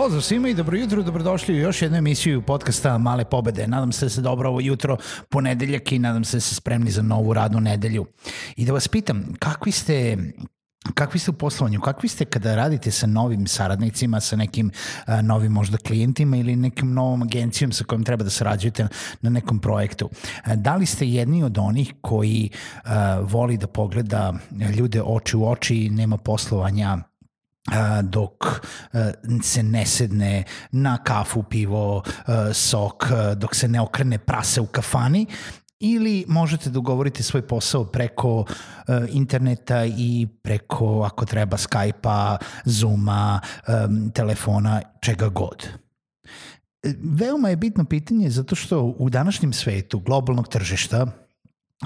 [0.00, 3.66] Pozdrav svima i dobro jutro, dobrodošli u još jednu emisiju podcasta Male pobede.
[3.66, 4.96] Nadam se da se dobro ovo jutro,
[5.28, 8.06] ponedeljak i nadam se da ste spremni za novu radnu nedelju.
[8.56, 10.16] I da vas pitam, kakvi ste
[10.94, 11.80] Kakvi ste u poslovanju?
[11.80, 16.94] Kakvi ste kada radite sa novim saradnicima, sa nekim uh, novim možda klijentima ili nekim
[16.94, 18.88] novom agencijom sa kojim treba da sarađujete
[19.20, 20.06] na nekom projektu?
[20.06, 22.90] Uh, da li ste jedni od onih koji uh,
[23.32, 24.34] voli da pogleda
[24.78, 26.98] ljude oči u oči i nema poslovanja
[28.02, 28.66] dok
[29.42, 32.02] se ne sedne na kafu, pivo,
[32.52, 35.26] sok, dok se ne okrene prase u kafani
[35.80, 38.44] ili možete da ugovorite svoj posao preko
[39.08, 43.40] interneta i preko, ako treba, Skype-a, Zoom-a,
[44.14, 45.68] telefona, čega god.
[47.02, 51.06] Veoma je bitno pitanje zato što u današnjem svetu globalnog tržišta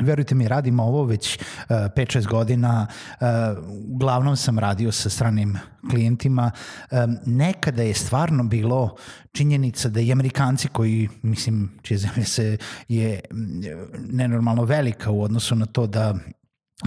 [0.01, 2.87] Verujte mi, radim ovo već uh, 5-6 godina,
[3.21, 3.27] uh,
[3.91, 5.59] uglavnom sam radio sa stranim
[5.91, 6.51] klijentima.
[6.91, 8.97] Um, nekada je stvarno bilo
[9.33, 12.57] činjenica da i Amerikanci koji, mislim, čije zemlje se
[12.89, 13.21] je
[14.11, 16.15] nenormalno velika u odnosu na to da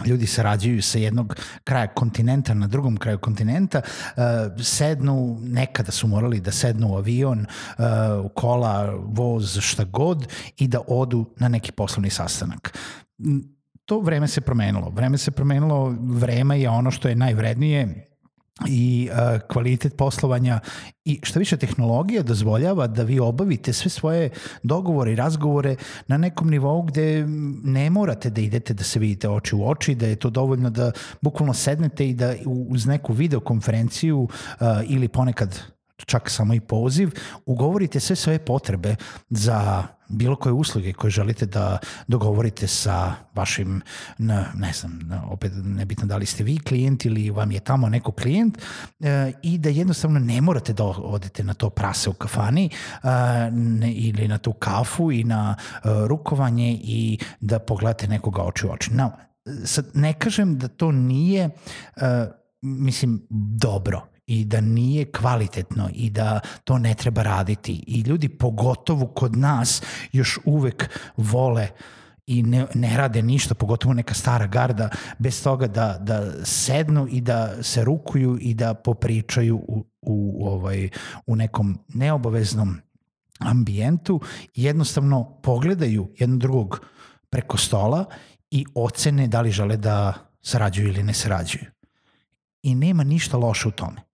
[0.06, 4.24] ljudi sarađuju sa jednog kraja kontinenta na drugom kraju kontinenta, uh,
[4.64, 7.86] sednu, nekada su morali da sednu u avion, uh,
[8.26, 12.78] u kola, voz, šta god i da odu na neki poslovni sastanak.
[13.86, 14.90] To vreme se promenilo.
[14.90, 18.08] Vreme se promenilo, vreme je ono što je najvrednije
[18.68, 20.60] i uh, kvalitet poslovanja
[21.06, 24.30] i što više tehnologija dozvoljava da vi obavite sve svoje
[24.64, 25.76] dogovore i razgovore
[26.08, 27.26] na nekom nivou gde
[27.64, 30.92] ne morate da idete da se vidite oči u oči, da je to dovoljno da
[31.22, 32.34] bukvalno sednete i da
[32.70, 37.12] uz neku videokonferenciju uh, ili ponekad čak samo i poziv,
[37.46, 38.96] ugovorite sve svoje potrebe
[39.30, 41.78] za bilo koje usluge koje želite da
[42.08, 43.82] dogovorite sa vašim,
[44.54, 45.00] ne znam,
[45.30, 48.58] opet nebitno da li ste vi klijent ili vam je tamo neko klijent
[49.00, 53.08] e, i da jednostavno ne morate da odete na to prase u kafani e,
[53.52, 55.78] ne, ili na tu kafu i na e,
[56.08, 58.94] rukovanje i da pogledate nekoga oči u oči.
[58.94, 59.12] No,
[59.66, 61.50] sad ne kažem da to nije,
[61.96, 62.28] e,
[62.62, 63.28] mislim,
[63.60, 67.84] dobro i da nije kvalitetno i da to ne treba raditi.
[67.88, 71.68] I ljudi pogotovo kod nas još uvek vole
[72.28, 77.22] i ne, ne rade ništa, pogotovo neka stara garda, bez toga da, da sednu i
[77.22, 80.90] da se rukuju i da popričaju u, u, ovaj,
[81.26, 82.78] u nekom neobaveznom
[83.40, 84.22] ambijentu
[84.56, 86.86] i jednostavno pogledaju jednog drugog
[87.30, 88.06] preko stola
[88.52, 91.66] i ocene da li žele da sarađuju ili ne sarađuju.
[92.64, 94.07] I nema ništa loše u tome.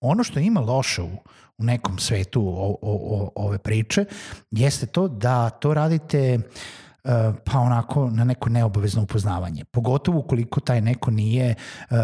[0.00, 1.10] Ono što ima loše u,
[1.58, 4.04] u nekom svetu o, o, o, ove priče
[4.50, 7.10] jeste to da to radite uh,
[7.44, 9.64] pa onako na neko neobavezno upoznavanje.
[9.64, 11.54] Pogotovo ukoliko taj neko nije
[11.90, 11.96] uh,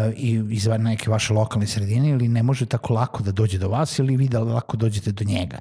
[0.49, 4.17] iz neke vaše lokalne sredine ili ne može tako lako da dođe do vas ili
[4.17, 5.57] vi da lako dođete do njega.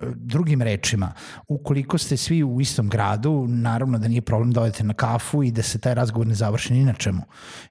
[0.00, 1.12] Drugim rečima,
[1.48, 5.50] ukoliko ste svi u istom gradu, naravno da nije problem da odete na kafu i
[5.50, 7.22] da se taj razgovor ne završi ni na čemu.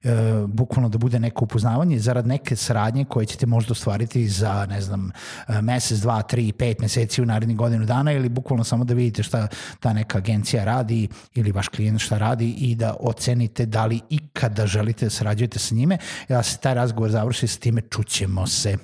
[0.03, 0.13] E,
[0.47, 5.11] bukvalno da bude neko upoznavanje zarad neke saradnje koje ćete možda ostvariti za, ne znam,
[5.47, 9.23] e, mesec, dva, tri, pet meseci u narednih godinu dana ili bukvalno samo da vidite
[9.23, 9.47] šta
[9.79, 14.65] ta neka agencija radi ili vaš klijent šta radi i da ocenite da li ikada
[14.67, 15.97] želite da sarađujete sa njime,
[16.29, 18.77] da se taj razgovor završi sa time čućemo se.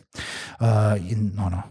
[0.60, 0.68] Uh,
[1.46, 1.62] ono,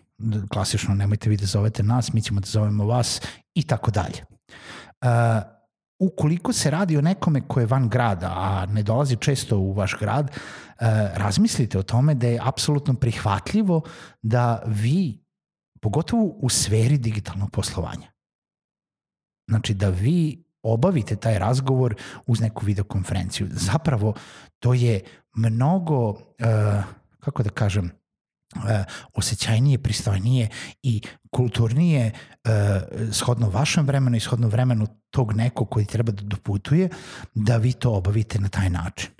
[0.49, 3.21] klasično nemojte vi da zovete nas, mi ćemo da zovemo vas
[3.55, 4.25] i tako dalje.
[5.03, 5.09] Uh,
[5.99, 9.97] ukoliko se radi o nekome ko je van grada, a ne dolazi često u vaš
[10.01, 13.83] grad, uh, razmislite o tome da je apsolutno prihvatljivo
[14.23, 15.25] da vi,
[15.81, 18.13] pogotovo u sferi digitalnog poslovanja,
[19.49, 21.95] znači da vi obavite taj razgovor
[22.27, 23.49] uz neku videokonferenciju.
[23.51, 24.15] Zapravo,
[24.59, 25.01] to je
[25.35, 26.17] mnogo, uh,
[27.21, 27.91] kako da kažem,
[29.15, 30.49] osjećajnije, pristojnije
[30.83, 31.01] i
[31.31, 32.13] kulturnije e,
[33.13, 36.89] shodno vašem vremenu i shodno vremenu tog nekog koji treba da doputuje,
[37.35, 39.11] da vi to obavite na taj način.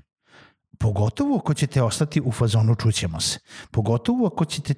[0.83, 3.39] pogotovo ako ćete ostati u fazonu čućemo se.
[3.71, 4.75] Pogotovo ako ćete,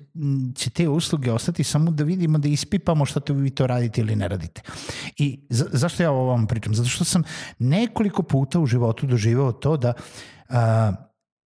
[0.54, 4.16] će te usluge ostati samo da vidimo, da ispipamo šta to vi to radite ili
[4.16, 4.62] ne radite.
[5.16, 6.74] I za, zašto ja ovo vam pričam?
[6.74, 7.22] Zato što sam
[7.58, 9.92] nekoliko puta u životu doživao to da
[10.48, 10.56] uh,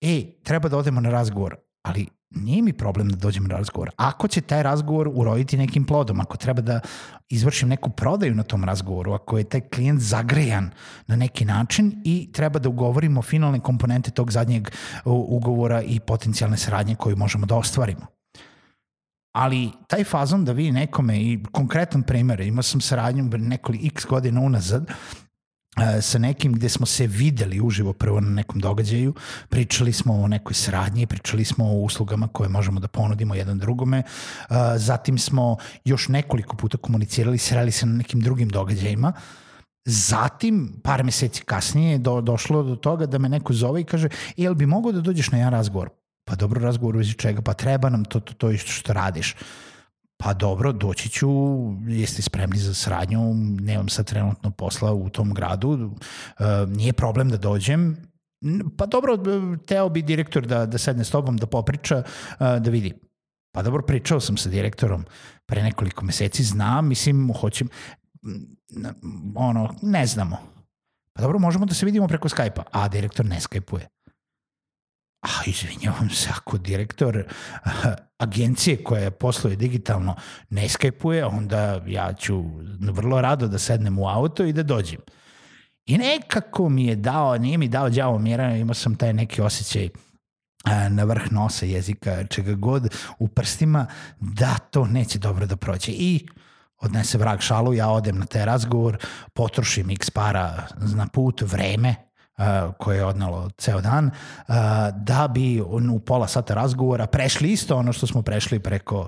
[0.02, 3.90] e, treba da odemo na razgovor, ali nije mi problem da dođem na razgovor.
[3.96, 6.80] Ako će taj razgovor uroditi nekim plodom, ako treba da
[7.30, 10.70] izvršim neku prodaju na tom razgovoru, ako je taj klijent zagrejan
[11.08, 14.70] na neki način i treba da ugovorimo finalne komponente tog zadnjeg
[15.06, 18.06] ugovora i potencijalne saradnje koju možemo da ostvarimo.
[19.36, 24.42] Ali taj fazon da vi nekome, i konkretan primer, imao sam saradnju nekoliko x godina
[24.42, 24.92] unazad,
[26.02, 29.14] sa nekim gde smo se videli uživo prvo na nekom događaju,
[29.50, 34.04] pričali smo o nekoj sradnji, pričali smo o uslugama koje možemo da ponudimo jedan drugome,
[34.76, 39.14] zatim smo još nekoliko puta komunicirali, sreli se na nekim drugim događajima,
[39.86, 44.56] Zatim, par meseci kasnije, do, došlo do toga da me neko zove i kaže, jel
[44.56, 45.90] bi mogao da dođeš na jedan razgovor?
[46.26, 47.42] Pa dobro, razgovor uzi čega?
[47.42, 49.36] Pa treba nam to, to, to isto što radiš
[50.24, 51.30] pa dobro, doći ću,
[51.88, 55.92] jeste spremni za sradnju, nemam sad trenutno posla u tom gradu,
[56.40, 57.98] e, nije problem da dođem,
[58.78, 59.18] pa dobro,
[59.66, 62.94] teo bi direktor da, da sedne s tobom, da popriča, e, da vidi.
[63.52, 65.06] Pa dobro, pričao sam sa direktorom
[65.46, 67.70] pre nekoliko meseci, znam, mislim, hoćem,
[69.36, 70.38] ono, ne znamo.
[71.14, 73.88] Pa dobro, možemo da se vidimo preko Skype-a, a direktor ne Skype-uje
[75.24, 77.24] a izvinjavam se, ako direktor
[78.18, 80.16] agencije koja posluje digitalno
[80.50, 82.44] ne skajpuje, onda ja ću
[82.80, 85.00] vrlo rado da sednem u auto i da dođem.
[85.86, 89.90] I nekako mi je dao, nije mi dao đavo mjera, imao sam taj neki osjećaj
[90.90, 93.86] na vrh nosa jezika, čega god u prstima,
[94.20, 95.92] da to neće dobro da prođe.
[95.92, 96.28] I
[96.78, 98.98] odnese vrag šalu, ja odem na taj razgovor,
[99.34, 101.96] potrošim x para na put, vreme,
[102.78, 104.12] koje je odnalo ceo dan,
[104.96, 109.08] da bi u pola sata razgovora prešli isto ono što smo prešli preko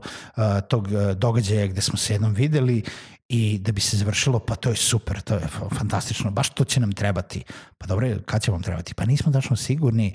[0.67, 2.83] tog događaja gde smo se jednom videli
[3.29, 6.79] i da bi se završilo, pa to je super, to je fantastično, baš to će
[6.79, 7.43] nam trebati.
[7.77, 8.93] Pa dobro, kad će vam trebati?
[8.93, 10.13] Pa nismo dačno sigurni,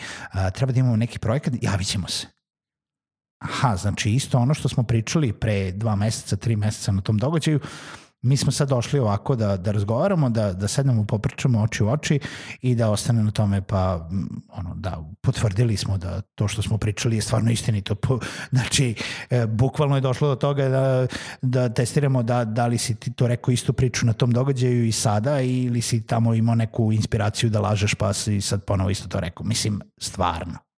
[0.55, 2.27] treba da imamo neki projekat, javit ćemo se.
[3.39, 7.61] Aha, znači isto ono što smo pričali pre dva meseca, tri meseca na tom događaju,
[8.23, 12.21] mi smo sad došli ovako da, da razgovaramo, da, da sednemo, popričamo oči u oči
[12.63, 14.09] i da ostane na tome, pa
[14.49, 17.97] ono, da, potvrdili smo da to što smo pričali je stvarno istinito.
[18.53, 18.95] Znači,
[19.31, 21.07] e, bukvalno je došlo do toga da,
[21.43, 24.93] da testiramo da, da li si ti to rekao istu priču na tom događaju i
[24.93, 29.21] sada ili si tamo imao neku inspiraciju da lažeš pa si sad ponovo isto to
[29.21, 29.47] rekao.
[29.47, 30.70] Mislim, stvarno.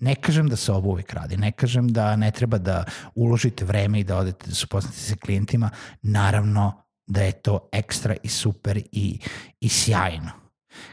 [0.00, 4.00] Ne kažem da se ovo uvijek radi, ne kažem da ne treba da uložite vreme
[4.00, 5.70] i da odete da se upoznate sa klijentima,
[6.02, 9.18] naravno da je to ekstra i super i,
[9.60, 10.30] i sjajno.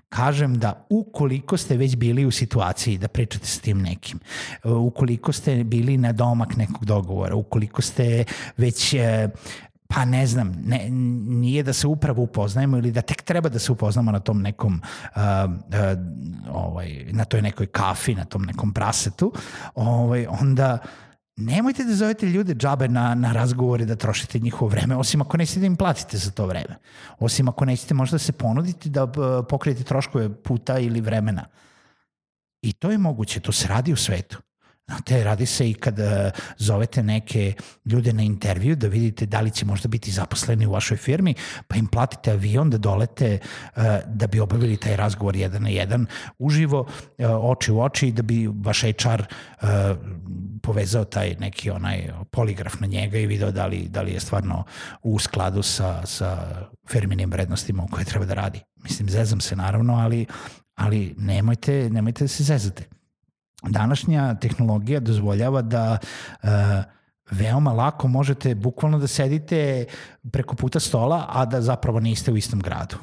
[0.10, 4.20] Kažem da ukoliko ste već bili u situaciji da pričate s tim nekim,
[4.64, 8.24] ukoliko ste bili na domak nekog dogovora, ukoliko ste
[8.58, 9.30] već e,
[9.88, 13.72] pa ne znam, ne, nije da se upravo upoznajemo ili da tek treba da se
[13.72, 14.82] upoznamo na tom nekom
[15.16, 15.26] uh, uh,
[16.56, 19.34] ovaj, na toj nekoj kafi, na tom nekom prasetu,
[19.76, 20.78] ovaj, onda
[21.38, 25.60] nemojte da zovete ljude džabe na, na razgovore da trošite njihovo vreme, osim ako nećete
[25.60, 26.76] da im platite za to vreme.
[27.20, 29.08] Osim ako nećete možda da se ponuditi da
[29.50, 31.46] pokrijete troškove puta ili vremena.
[32.62, 34.42] I to je moguće, to se radi u svetu.
[34.88, 36.06] Znate, radi se i kad uh,
[36.58, 37.54] zovete neke
[37.86, 41.34] ljude na intervju da vidite da li će možda biti zaposleni u vašoj firmi,
[41.68, 43.40] pa im platite avion da dolete
[43.76, 46.06] uh, da bi obavili taj razgovor jedan na jedan
[46.40, 49.24] uživo, uh, oči u oči, da bi vaš HR
[50.64, 54.64] povezao taj neki onaj poligraf na njega i video da li, da li je stvarno
[55.04, 56.38] u skladu sa, sa
[56.90, 58.62] firminim vrednostima u koje treba da radi.
[58.84, 60.26] Mislim, zezam se naravno, ali,
[60.76, 62.98] ali nemojte, nemojte da se zezate
[63.64, 65.98] današnja tehnologija dozvoljava da
[66.44, 66.50] uh,
[67.32, 69.86] veoma lako možete bukvalno da sedite
[70.32, 72.98] preko puta stola, a da zapravo niste u istom gradu.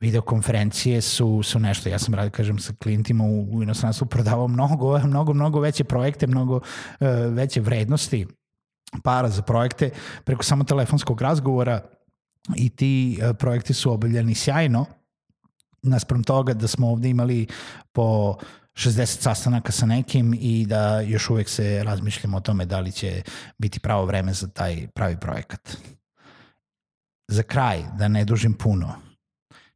[0.00, 4.98] Videokonferencije su, su nešto, ja sam radio, kažem, sa klijentima u, u inostranstvu prodavao mnogo,
[5.06, 6.62] mnogo, mnogo veće projekte, mnogo uh,
[7.30, 8.26] veće vrednosti
[9.02, 9.90] para za projekte
[10.24, 11.80] preko samo telefonskog razgovora
[12.56, 14.86] i ti uh, projekti su obavljeni sjajno,
[15.82, 17.46] naspram toga da smo ovde imali
[17.92, 18.36] po
[18.74, 23.22] 60 sastanaka sa nekim i da još uvek se razmišljamo o tome da li će
[23.58, 25.76] biti pravo vreme za taj pravi projekat.
[27.28, 28.94] Za kraj, da ne dužim puno,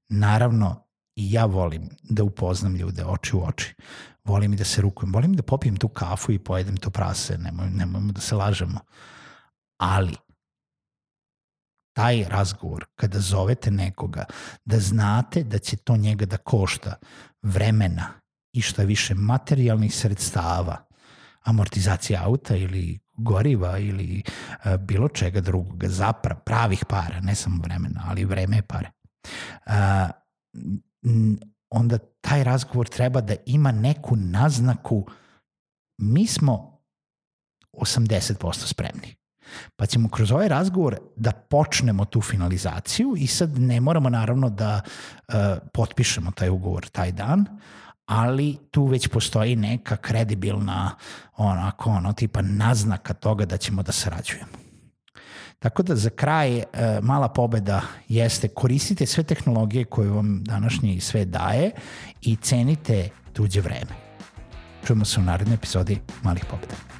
[0.08, 3.74] naravno i ja volim da upoznam ljude oči u oči.
[4.24, 7.70] Volim i da se rukujem, volim da popijem tu kafu i pojedem to prase, nemoj,
[7.70, 8.80] nemojmo da se lažemo.
[9.80, 10.16] Ali,
[11.96, 14.24] taj razgovor, kada zovete nekoga,
[14.64, 16.94] da znate da će to njega da košta
[17.42, 18.20] vremena,
[18.58, 20.76] i šta više materijalnih sredstava,
[21.42, 28.04] amortizacija auta ili goriva ili uh, bilo čega drugog, zapra, pravih para, ne samo vremena,
[28.08, 28.90] ali vreme je pare.
[29.66, 29.72] Uh,
[31.70, 35.06] onda taj razgovor treba da ima neku naznaku
[35.98, 36.80] mi smo
[37.72, 39.14] 80% spremni.
[39.76, 44.80] Pa ćemo kroz ovaj razgovor da počnemo tu finalizaciju i sad ne moramo naravno da
[44.80, 45.34] uh,
[45.72, 47.46] potpišemo taj ugovor taj dan,
[48.08, 50.94] ali tu već postoji neka kredibilna
[51.36, 54.52] onako ono tipa naznaka toga da ćemo da sarađujemo.
[55.58, 56.64] Tako da za kraj e,
[57.02, 61.70] mala pobeda jeste koristite sve tehnologije koje vam današnji sve daje
[62.22, 63.92] i cenite tuđe vreme.
[64.86, 66.97] Čujemo se u narednoj epizodi Malih pobeda.